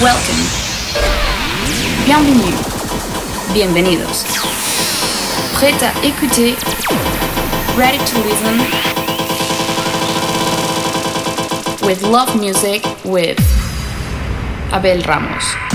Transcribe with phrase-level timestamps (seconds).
[0.00, 0.44] Welcome.
[2.06, 2.54] Bienvenue.
[3.52, 4.22] Bienvenidos.
[5.54, 6.54] Prêt à écouter.
[7.76, 8.60] Ready to listen.
[11.84, 13.40] With love music with
[14.72, 15.67] Abel Ramos.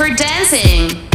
[0.00, 1.09] For dancing.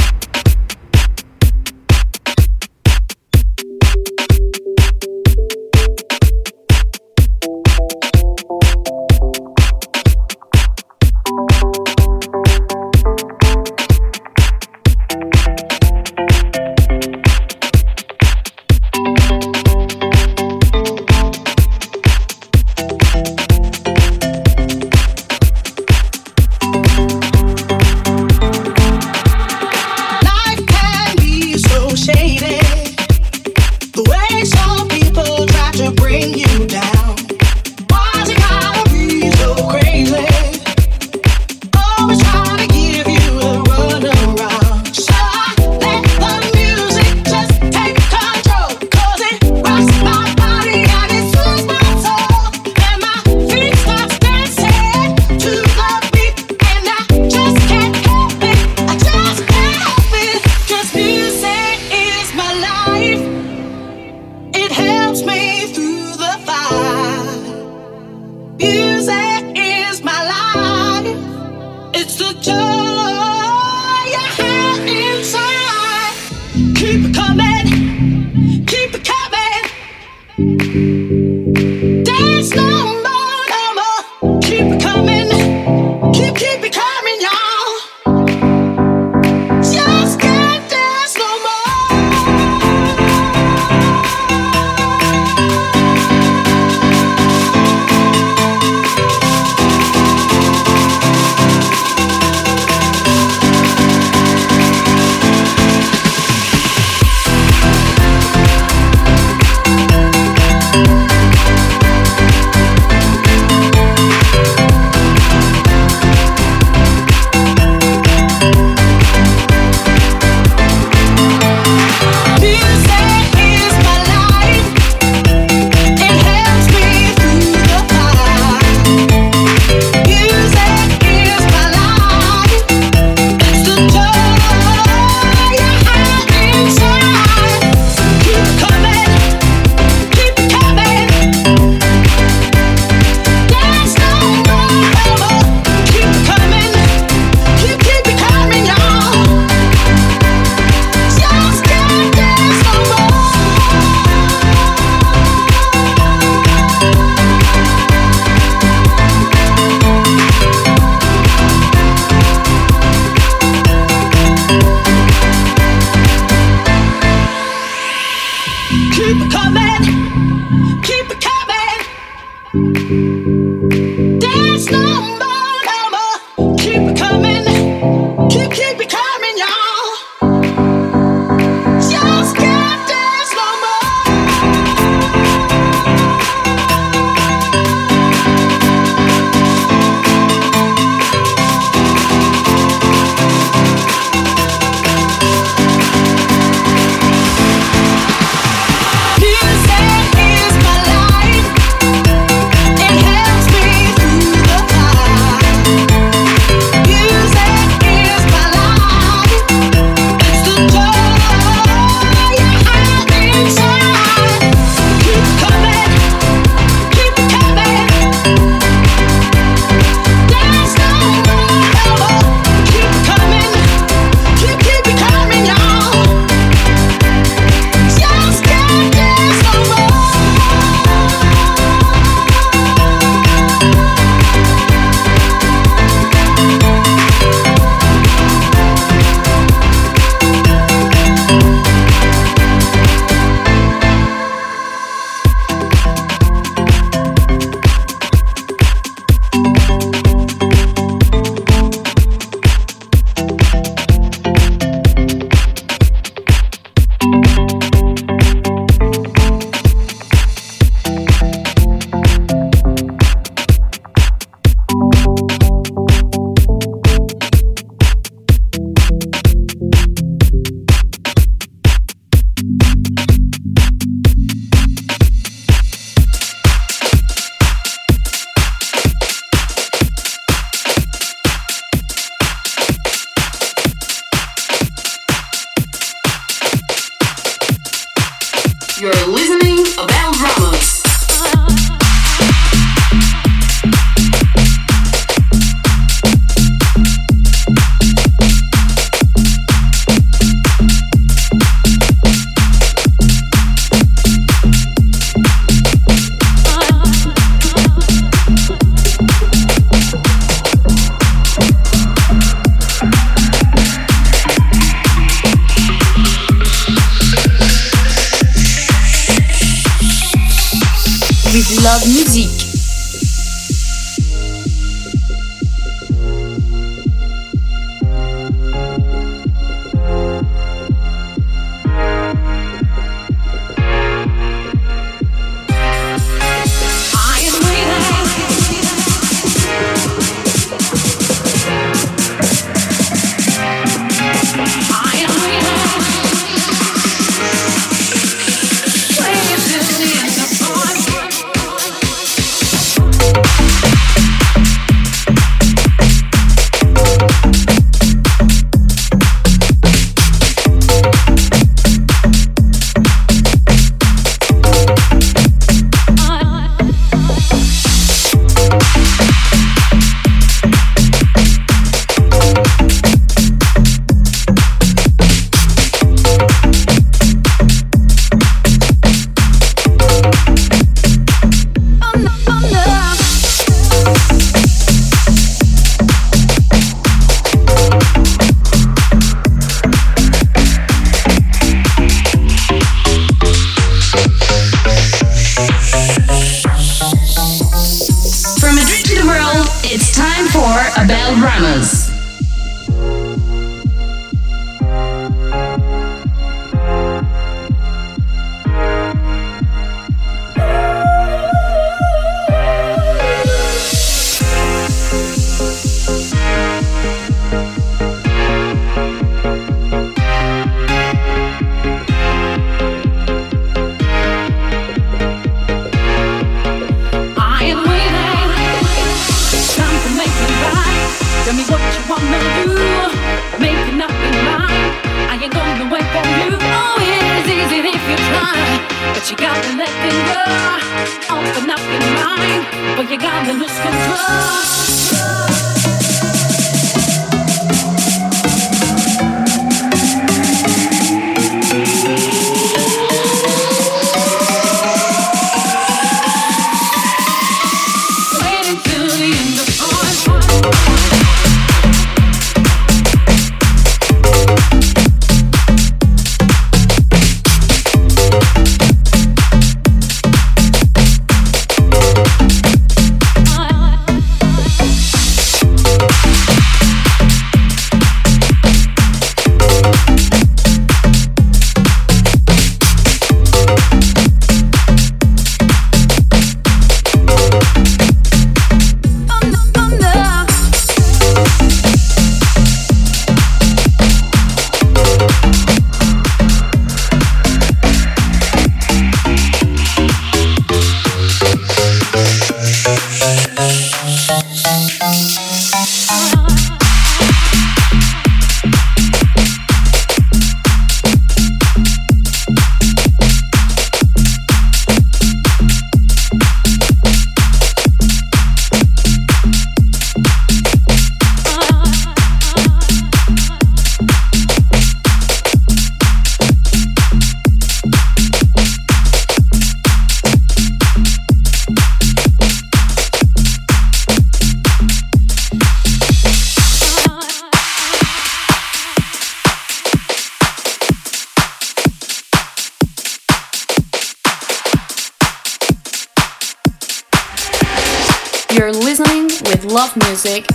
[550.06, 550.35] Music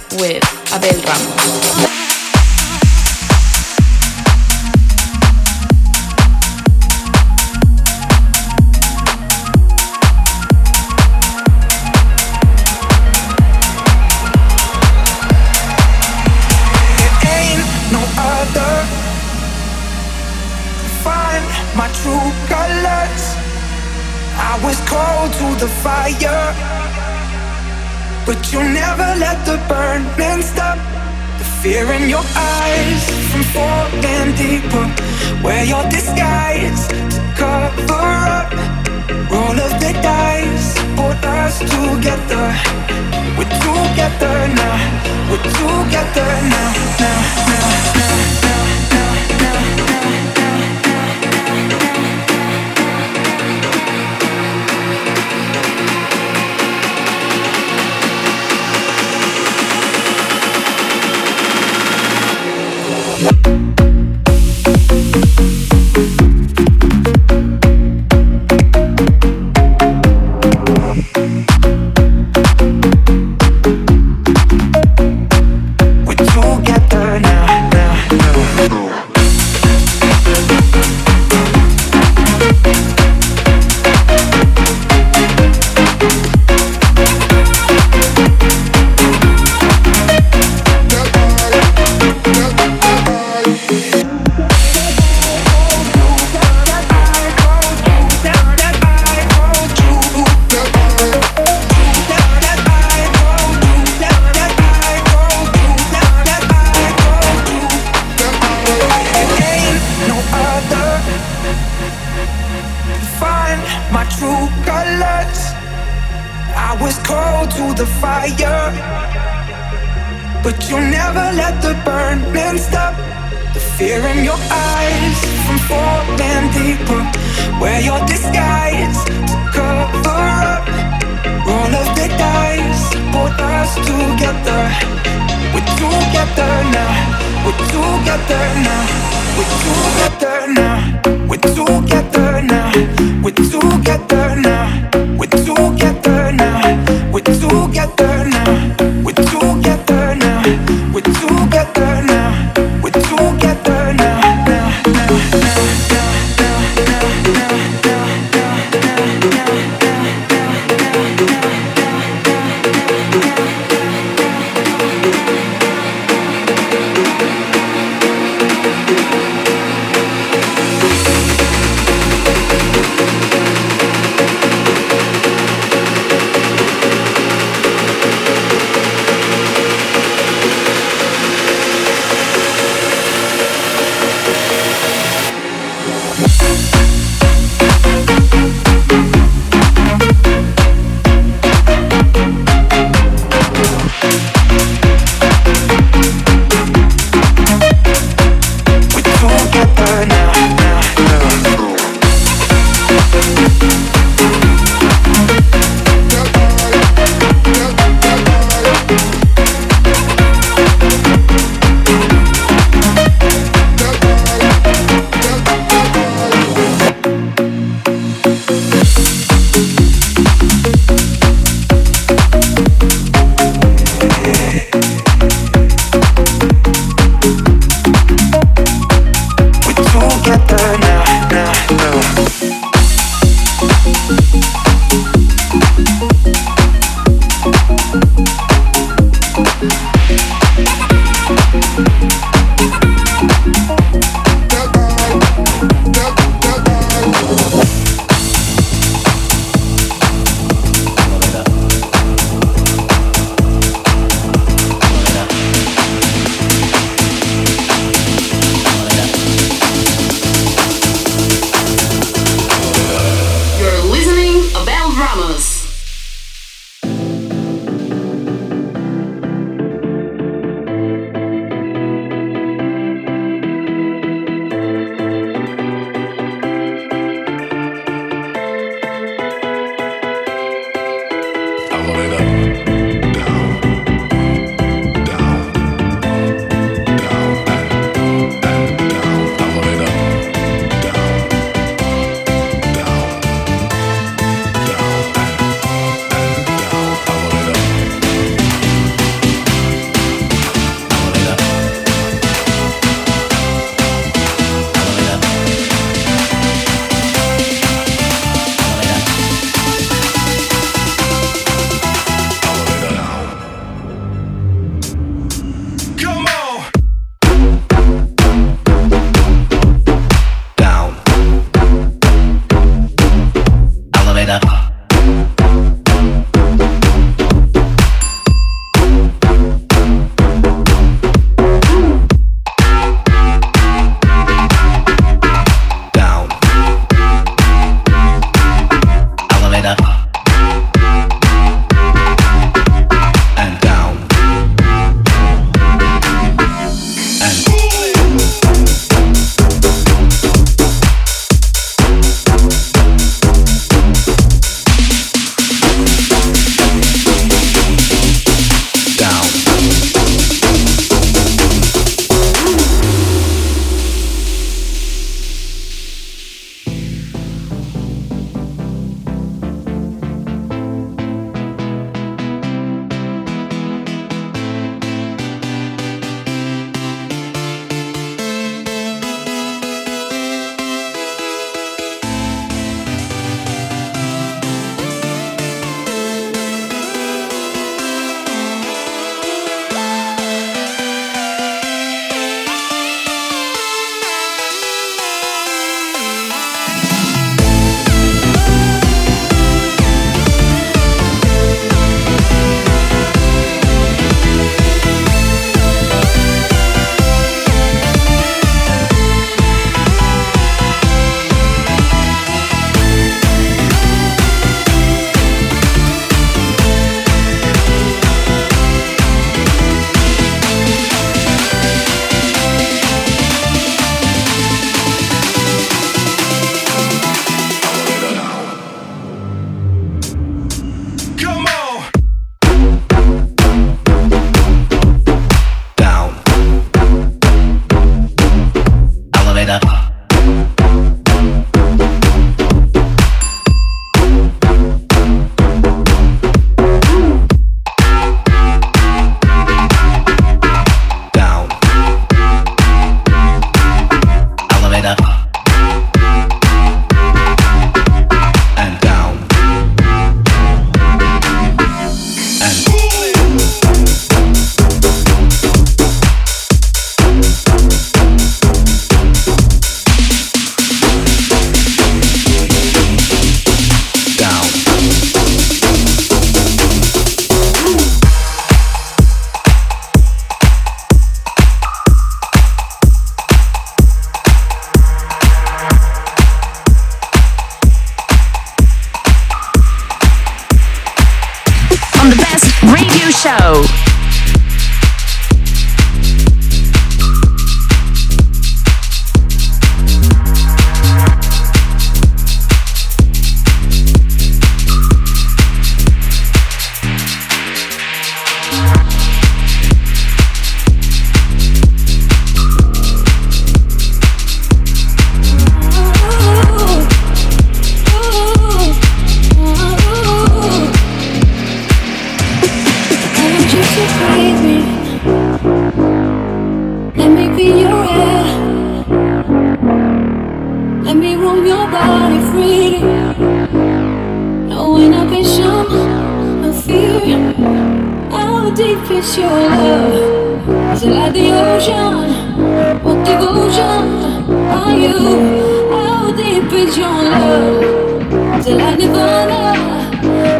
[544.71, 548.45] How deep is your love?
[548.45, 548.71] Till I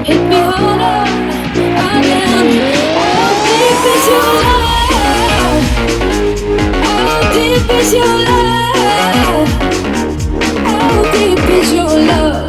[0.07, 0.99] hit me harder.
[1.77, 2.01] How
[3.47, 5.65] deep is your love?
[6.85, 9.49] How deep is your love?
[10.65, 12.40] How deep is your love?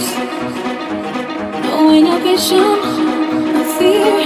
[0.00, 2.56] No inhibition,
[3.52, 4.24] no fear.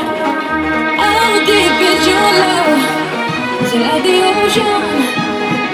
[1.02, 2.78] How deep is your love?
[3.62, 4.82] Is it the ocean?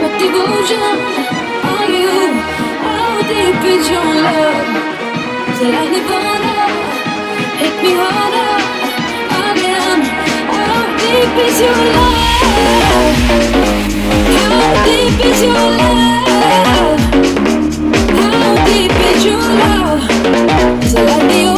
[0.01, 0.97] What devotion
[1.69, 2.15] are you?
[2.81, 4.69] How deep is your love?
[5.51, 6.55] Is it like Nirvana?
[7.61, 8.53] Hit me harder,
[9.45, 10.01] again.
[10.49, 13.21] How deep is your love?
[14.49, 16.20] How deep is your love?
[19.13, 21.51] Again, I'll be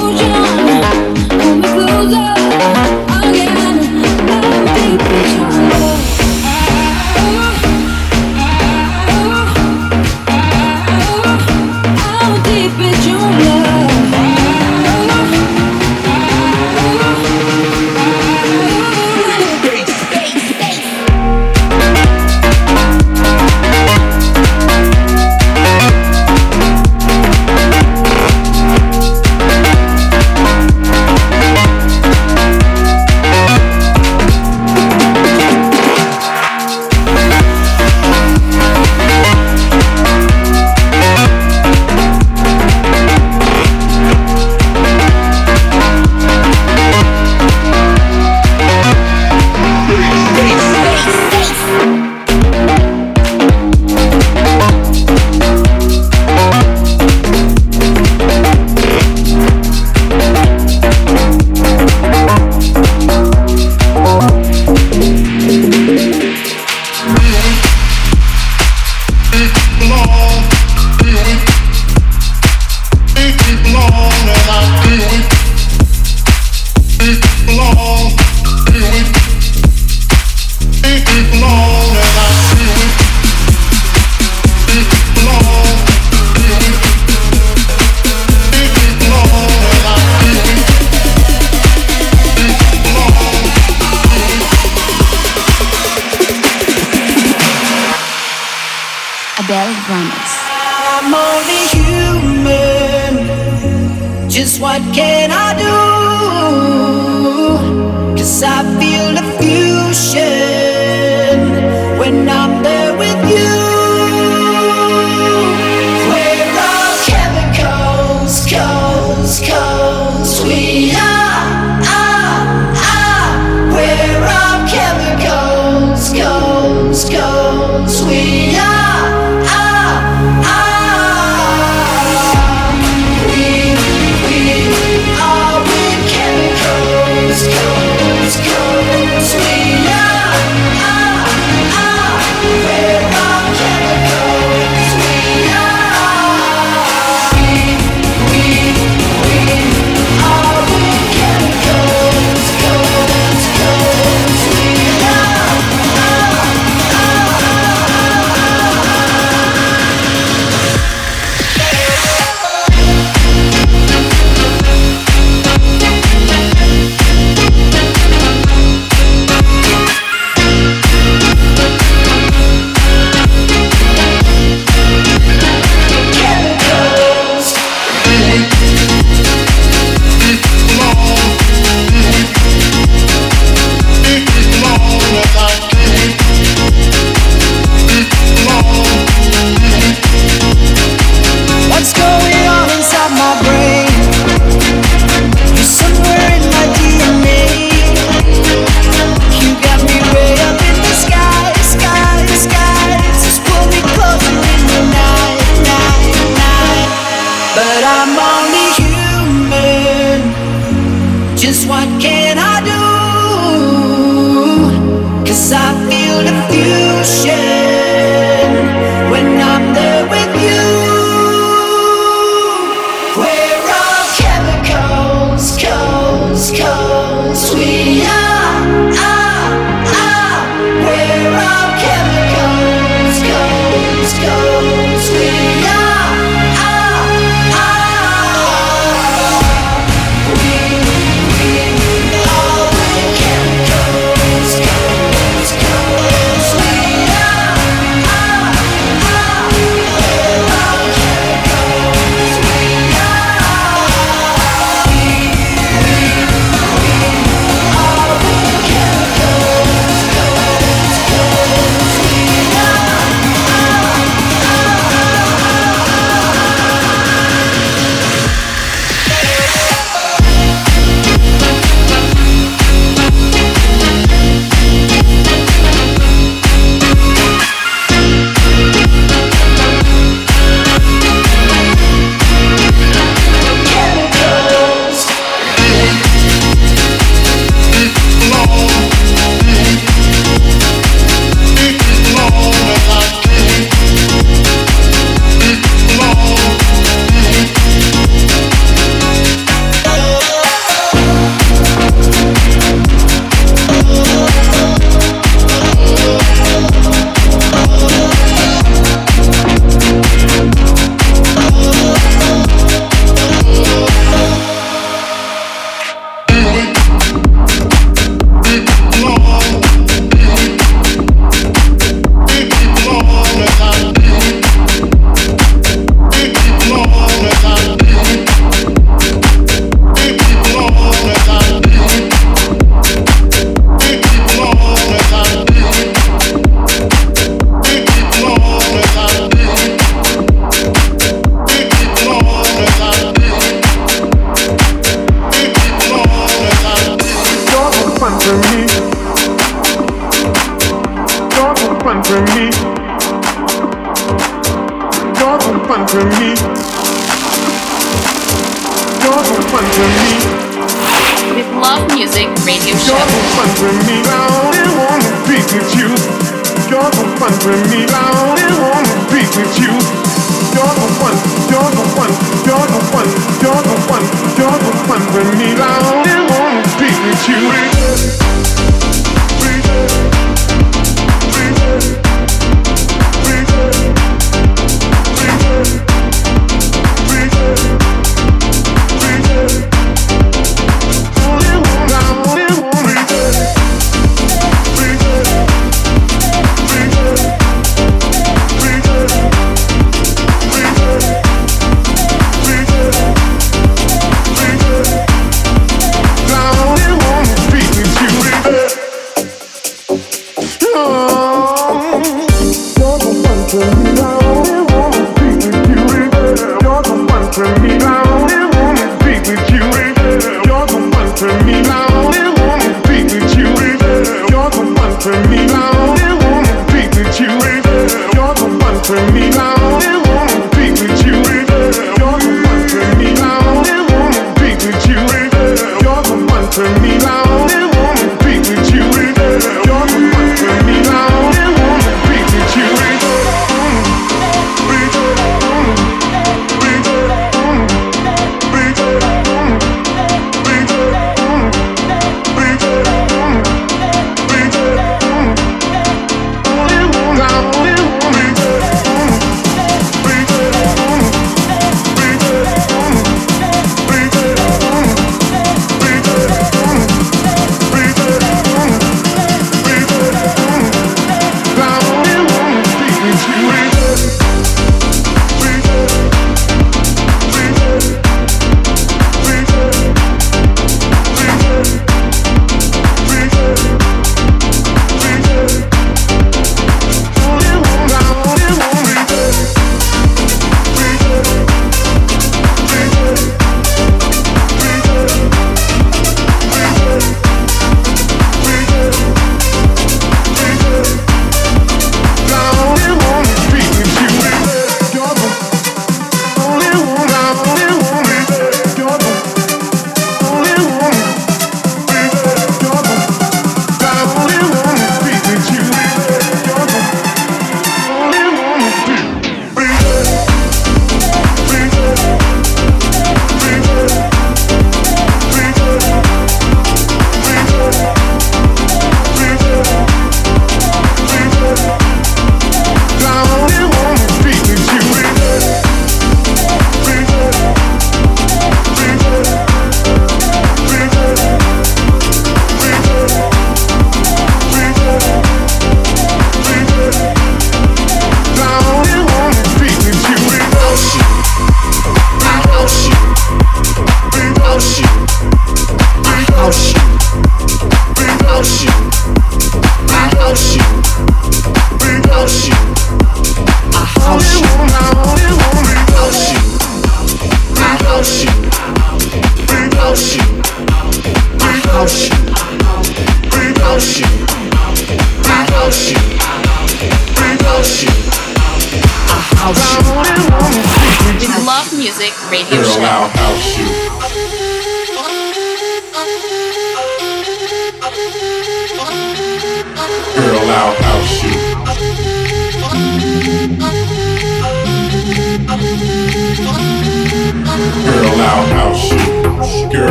[81.42, 81.71] long.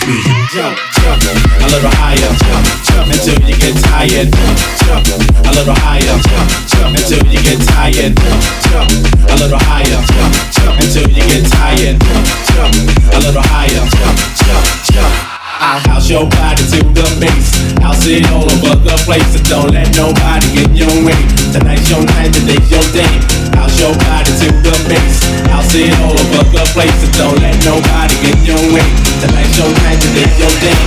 [0.00, 0.40] the beat.
[0.50, 1.22] Jump, jump,
[1.62, 2.16] a little higher.
[2.16, 4.28] Jump, jump until you get tired.
[4.32, 6.02] Jump, jump, a little higher.
[6.02, 8.14] Jump, jump until you get tired.
[8.16, 8.90] Jump, jump,
[9.30, 9.84] a little higher.
[9.84, 11.96] Jump, jump until you get tired.
[12.00, 12.74] Jump, jump,
[13.14, 13.68] a little higher.
[13.68, 15.39] Jump, jump, jump.
[15.60, 17.52] I house your body to the base.
[17.84, 19.28] House it all over the place.
[19.36, 21.20] And don't let nobody get in your way.
[21.52, 23.12] Tonight's your night, today's your day.
[23.52, 25.20] House your body to the base.
[25.52, 26.96] House it all over the place.
[27.04, 28.88] And don't let nobody get in your way.
[29.20, 30.80] Tonight's your night, today's your day.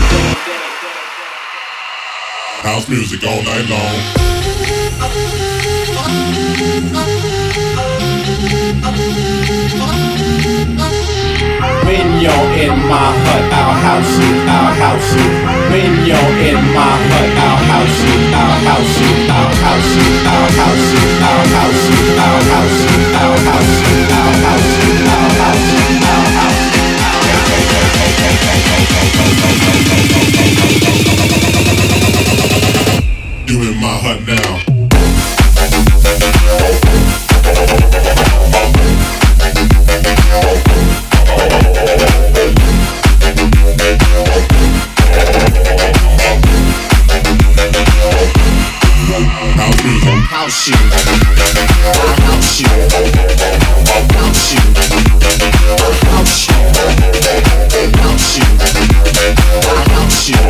[2.66, 3.94] House music all night long.
[11.94, 15.30] When you're in my hut, I'll house you, I'll house you.
[15.70, 20.50] When you're in my hut, I'll house you, I'll house you, I'll house you, I'll
[20.58, 25.38] house you, I'll house you, I'll house you, I'll house you, I'll house you, I'll
[25.38, 26.82] house you, I'll house you.
[33.54, 34.73] You in my hut now.
[50.44, 50.76] I want you.
[50.76, 52.68] I want you.
[52.68, 54.60] I want you.
[54.60, 54.92] I
[56.04, 56.60] want you.
[59.64, 59.94] I want you.
[59.94, 60.44] I want you.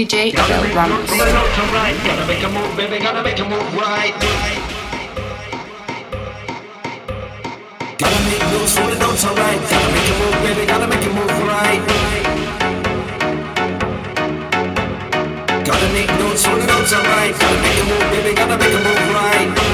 [0.00, 1.10] DJ Abel Ramos.
[1.10, 4.14] Gotta make a move, baby, gotta make a move right.
[7.98, 8.76] Gotta make the notes.
[8.78, 8.96] Gotta
[9.92, 11.82] make a move, baby, gotta make a move right.
[15.66, 16.44] Gotta make the notes.
[16.44, 19.69] Gotta make a move, baby, gotta make a move right.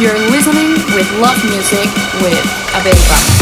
[0.00, 1.84] You're listening with Love Music
[2.22, 2.40] with
[2.72, 3.39] Abeba.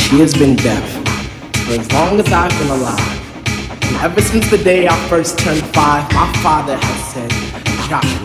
[0.00, 0.84] She has been deaf
[1.68, 3.20] for as long as I've been alive.
[3.84, 7.28] And ever since the day I first turned five, my father has said,
[7.92, 8.24] Joshua.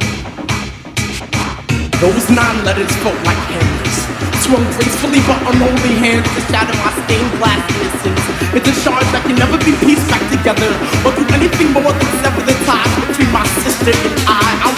[2.00, 3.98] Those nine letters felt like hammers,
[4.40, 8.24] swung gracefully but unholy hands to shatter my stained glass innocence.
[8.56, 10.72] It's a charge that can never be pieced back together
[11.04, 14.40] or do anything more than sever the ties between my sister and I.
[14.64, 14.72] I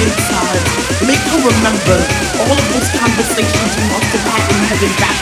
[0.00, 0.62] inside.
[1.04, 1.98] Make her remember
[2.40, 5.18] all of those conversations we must have had in heaven back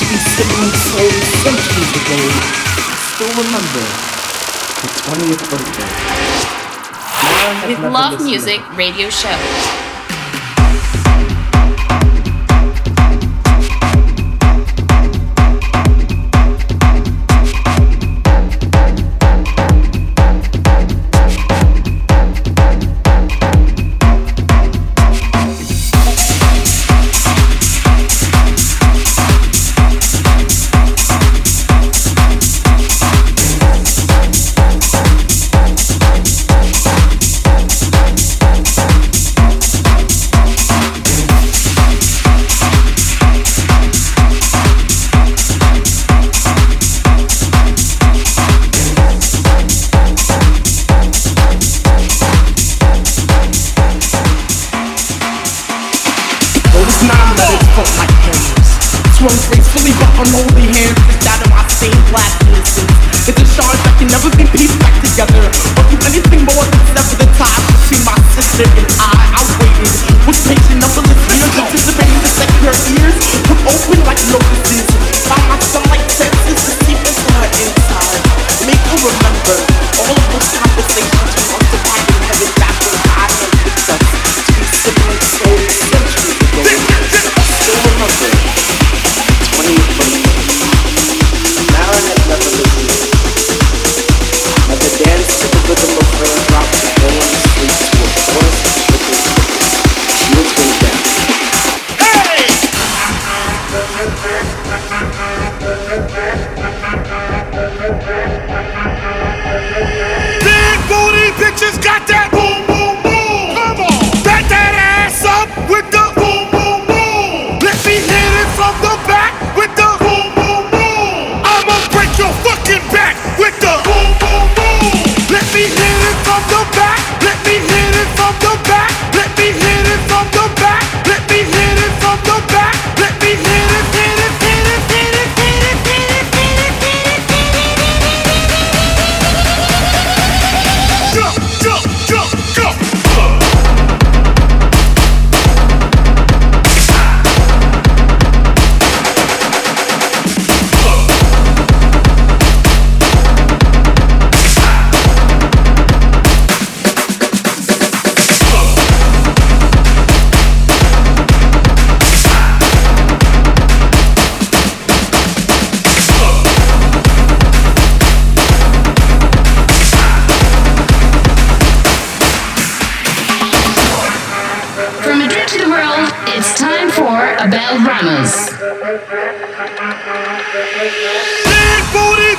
[0.00, 0.16] to be
[1.44, 2.20] centuries ago.
[2.80, 3.84] I still remember
[4.80, 5.90] the 20th birthday.
[7.68, 9.83] With Love Music Radio Show.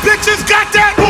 [0.06, 1.05] bitches got that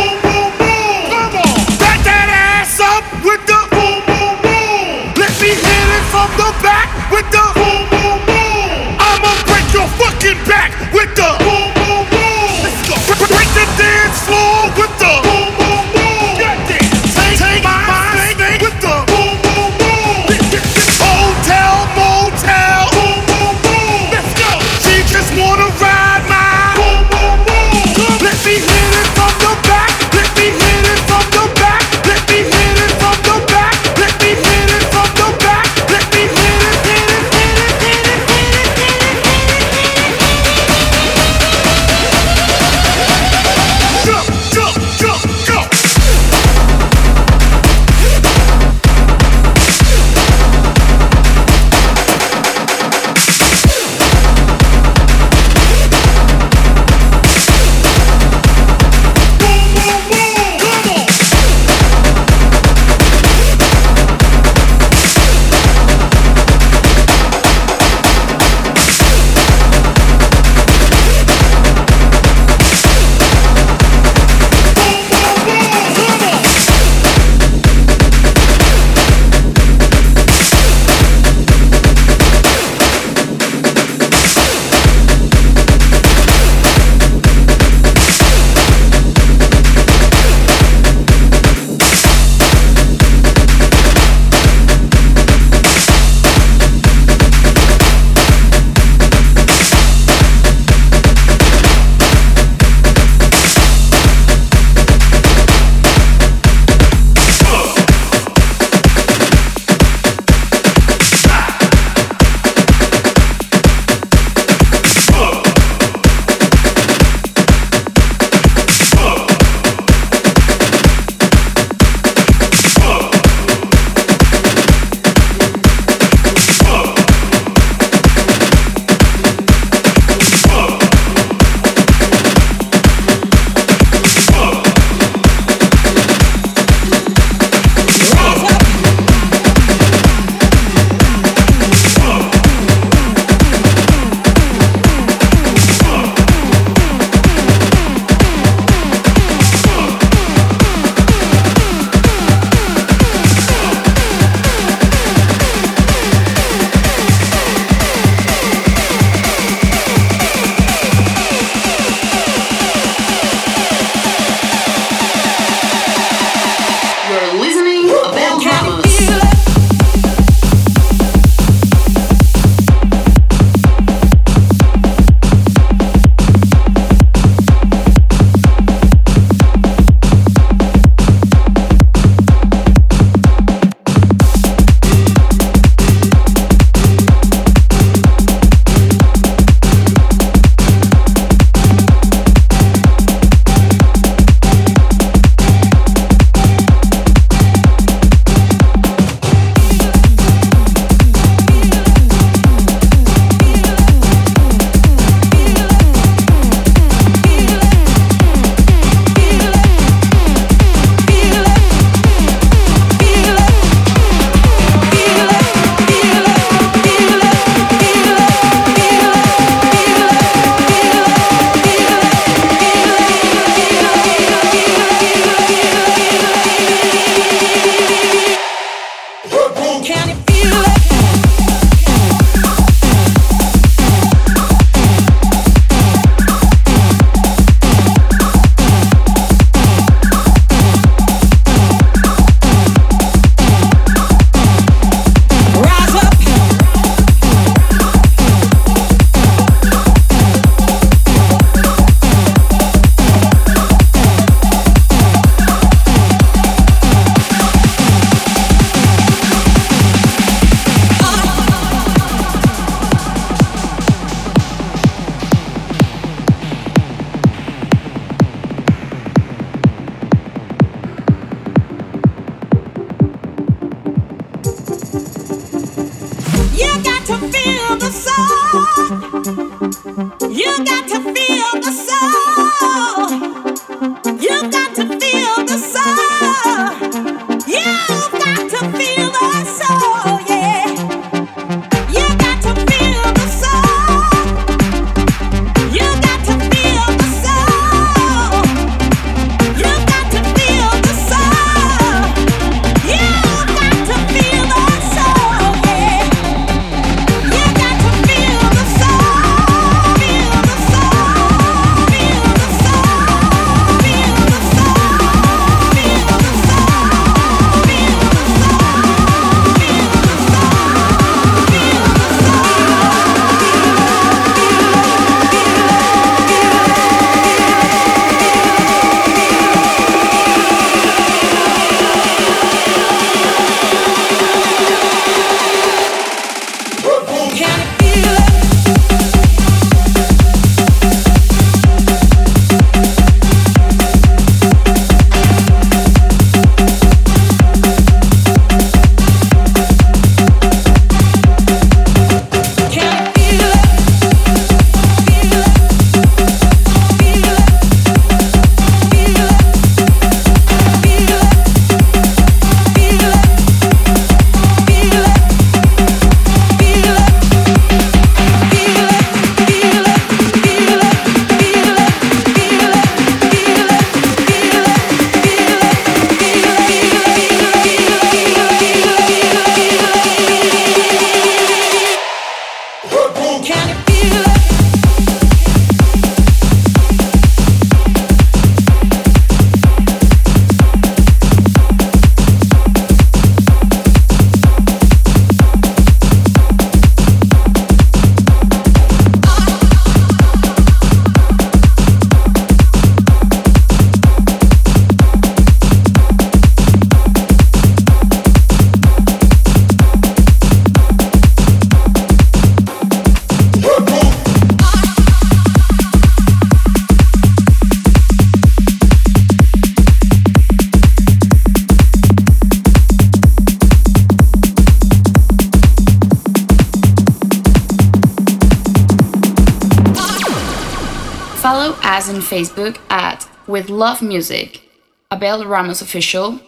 [433.96, 434.62] Love Music,
[435.10, 436.42] Abel Ramos Official,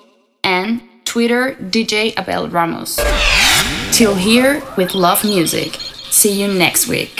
[0.43, 2.99] and Twitter DJ Abel Ramos.
[3.93, 5.75] Till here with Love Music.
[6.11, 7.16] See you next week.